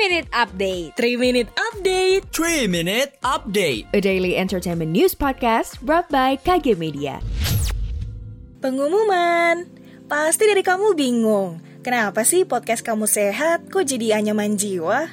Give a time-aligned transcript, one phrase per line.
[0.00, 0.96] Minute Update.
[0.96, 2.24] 3 Minute Update.
[2.32, 3.84] 3 Minute Update.
[3.92, 7.20] A daily entertainment news podcast brought by KG Media.
[8.64, 9.68] Pengumuman.
[10.08, 11.60] Pasti dari kamu bingung.
[11.84, 13.68] Kenapa sih podcast kamu sehat?
[13.68, 15.04] Kok jadi anyaman jiwa?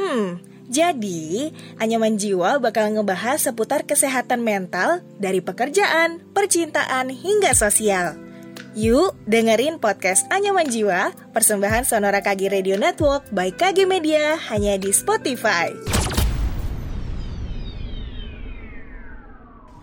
[0.00, 8.31] Hmm, jadi anyaman jiwa bakal ngebahas seputar kesehatan mental dari pekerjaan, percintaan, hingga sosial
[8.72, 14.88] Yuk dengerin podcast Anyaman Jiwa Persembahan Sonora KG Radio Network by KG Media hanya di
[14.96, 15.68] Spotify.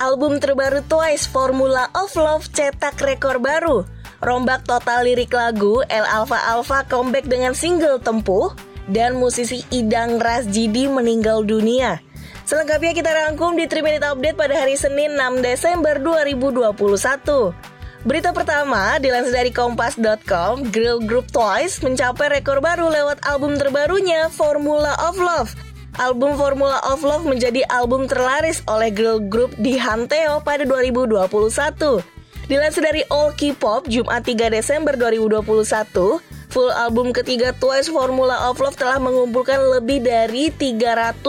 [0.01, 3.85] Album terbaru Twice Formula of Love cetak rekor baru.
[4.25, 8.57] Rombak total lirik lagu El Alfa Alfa comeback dengan single Tempuh
[8.89, 12.01] Dan musisi Idang Rasjidi meninggal dunia.
[12.41, 17.69] Selengkapnya kita rangkum di 3 Minute Update pada hari Senin 6 Desember 2021
[18.07, 24.95] Berita pertama, dilansir dari kompas.com, girl group Twice mencapai rekor baru lewat album terbarunya, Formula
[25.03, 25.51] of Love.
[25.99, 31.19] Album Formula of Love menjadi album terlaris oleh girl group di Hanteo pada 2021.
[32.47, 38.75] Dilansir dari All K-pop, Jumat 3 Desember 2021, full album ketiga Twice Formula of Love
[38.75, 41.21] telah mengumpulkan lebih dari 394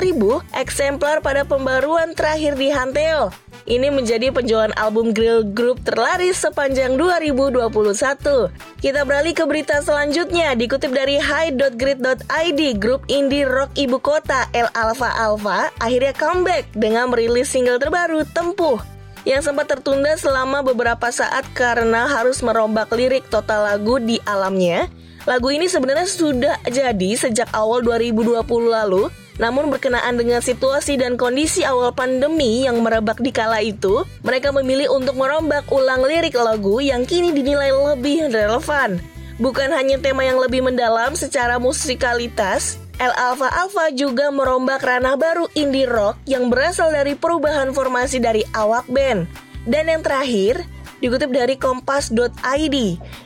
[0.00, 3.30] ribu eksemplar pada pembaruan terakhir di Hanteo.
[3.64, 8.52] Ini menjadi penjualan album Grill Group terlaris sepanjang 2021.
[8.76, 15.08] Kita beralih ke berita selanjutnya dikutip dari high.grid.id grup indie rock ibu kota El Alfa
[15.16, 18.93] Alfa akhirnya comeback dengan merilis single terbaru Tempuh
[19.24, 24.88] yang sempat tertunda selama beberapa saat karena harus merombak lirik total lagu di alamnya.
[25.24, 29.08] Lagu ini sebenarnya sudah jadi sejak awal 2020 lalu,
[29.40, 34.92] namun berkenaan dengan situasi dan kondisi awal pandemi yang merebak di kala itu, mereka memilih
[34.92, 39.13] untuk merombak ulang lirik lagu yang kini dinilai lebih relevan.
[39.38, 45.50] Bukan hanya tema yang lebih mendalam secara musikalitas, El Alfa Alfa juga merombak ranah baru
[45.58, 49.26] indie rock yang berasal dari perubahan formasi dari awak band.
[49.66, 50.62] Dan yang terakhir,
[51.02, 52.76] dikutip dari kompas.id,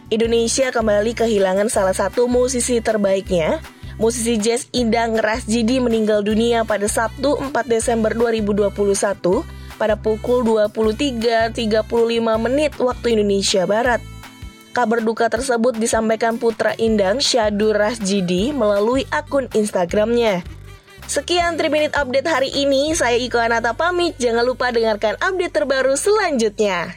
[0.08, 3.60] Indonesia kembali kehilangan salah satu musisi terbaiknya,
[3.98, 8.70] Musisi jazz Indang Rasjidi meninggal dunia pada Sabtu 4 Desember 2021
[9.74, 11.82] pada pukul 23.35
[12.38, 13.98] menit waktu Indonesia Barat.
[14.78, 20.46] Kabar duka tersebut disampaikan putra Indang Syadu Rasjidi melalui akun Instagramnya.
[21.02, 24.14] Sekian 3 Minute Update hari ini, saya Iko Anata pamit.
[24.22, 26.94] Jangan lupa dengarkan update terbaru selanjutnya.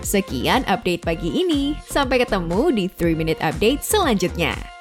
[0.00, 4.75] Sekian update pagi ini, sampai ketemu di 3 Minute Update selanjutnya.